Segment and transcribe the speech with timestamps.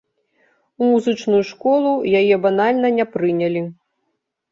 [0.81, 1.91] У музычную школу
[2.21, 3.63] яе банальна не прынялі.